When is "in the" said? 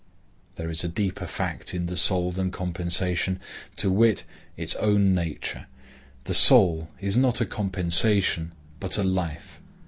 1.75-1.95